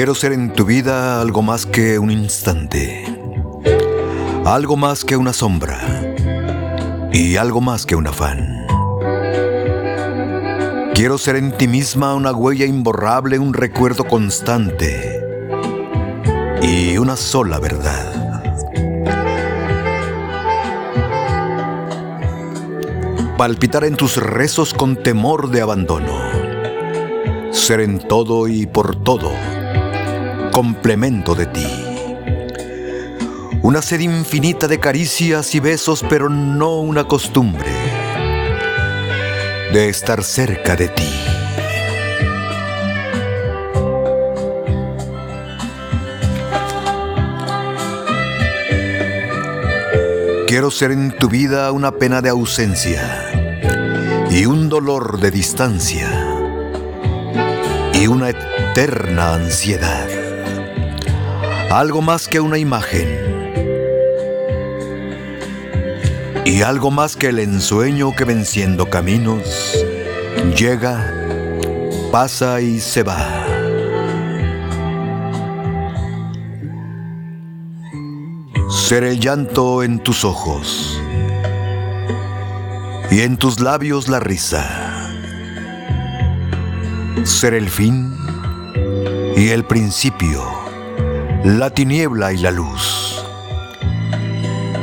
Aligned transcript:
Quiero 0.00 0.14
ser 0.14 0.32
en 0.32 0.50
tu 0.54 0.64
vida 0.64 1.20
algo 1.20 1.42
más 1.42 1.66
que 1.66 1.98
un 1.98 2.10
instante, 2.10 3.04
algo 4.46 4.74
más 4.74 5.04
que 5.04 5.14
una 5.14 5.34
sombra 5.34 5.78
y 7.12 7.36
algo 7.36 7.60
más 7.60 7.84
que 7.84 7.96
un 7.96 8.06
afán. 8.06 8.64
Quiero 10.94 11.18
ser 11.18 11.36
en 11.36 11.52
ti 11.52 11.68
misma 11.68 12.14
una 12.14 12.32
huella 12.32 12.64
imborrable, 12.64 13.38
un 13.38 13.52
recuerdo 13.52 14.04
constante 14.04 15.22
y 16.62 16.96
una 16.96 17.14
sola 17.14 17.58
verdad. 17.58 18.56
Palpitar 23.36 23.84
en 23.84 23.96
tus 23.96 24.16
rezos 24.16 24.72
con 24.72 24.96
temor 24.96 25.50
de 25.50 25.60
abandono. 25.60 26.18
Ser 27.50 27.80
en 27.80 27.98
todo 27.98 28.48
y 28.48 28.64
por 28.64 29.04
todo 29.04 29.30
complemento 30.50 31.34
de 31.34 31.46
ti. 31.46 31.66
Una 33.62 33.82
sed 33.82 34.00
infinita 34.00 34.68
de 34.68 34.80
caricias 34.80 35.54
y 35.54 35.60
besos, 35.60 36.04
pero 36.08 36.28
no 36.28 36.80
una 36.80 37.04
costumbre 37.04 37.70
de 39.72 39.88
estar 39.88 40.24
cerca 40.24 40.76
de 40.76 40.88
ti. 40.88 41.08
Quiero 50.48 50.72
ser 50.72 50.90
en 50.90 51.12
tu 51.12 51.28
vida 51.28 51.70
una 51.70 51.92
pena 51.92 52.20
de 52.20 52.28
ausencia 52.28 53.30
y 54.30 54.46
un 54.46 54.68
dolor 54.68 55.20
de 55.20 55.30
distancia 55.30 56.08
y 57.94 58.08
una 58.08 58.30
eterna 58.30 59.34
ansiedad. 59.34 60.19
Algo 61.70 62.02
más 62.02 62.26
que 62.26 62.40
una 62.40 62.58
imagen 62.58 63.08
y 66.44 66.62
algo 66.62 66.90
más 66.90 67.14
que 67.14 67.28
el 67.28 67.38
ensueño 67.38 68.12
que 68.16 68.24
venciendo 68.24 68.90
caminos 68.90 69.78
llega, 70.56 71.14
pasa 72.10 72.60
y 72.60 72.80
se 72.80 73.04
va. 73.04 73.46
Ser 78.68 79.04
el 79.04 79.20
llanto 79.20 79.84
en 79.84 80.00
tus 80.00 80.24
ojos 80.24 81.00
y 83.12 83.20
en 83.20 83.36
tus 83.36 83.60
labios 83.60 84.08
la 84.08 84.18
risa. 84.18 85.08
Ser 87.22 87.54
el 87.54 87.70
fin 87.70 88.12
y 89.36 89.50
el 89.50 89.64
principio, 89.64 90.59
la 91.44 91.70
tiniebla 91.70 92.32
y 92.32 92.38
la 92.38 92.50
luz, 92.50 93.24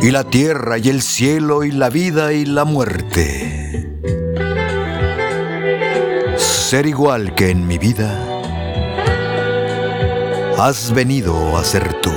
y 0.02 0.12
la 0.12 0.24
tierra 0.24 0.78
y 0.78 0.90
el 0.90 1.02
cielo 1.02 1.64
y 1.64 1.72
la 1.72 1.90
vida 1.90 2.34
y 2.34 2.46
la 2.46 2.66
muerte. 2.66 3.88
Ser 6.38 6.86
igual 6.86 7.36
que 7.36 7.52
en 7.52 7.68
mi 7.68 7.78
vida 7.78 8.24
has 10.58 10.92
venido 10.94 11.58
a 11.58 11.64
ser 11.64 12.02
tú. 12.02 12.12